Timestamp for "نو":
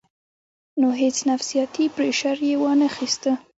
0.79-0.87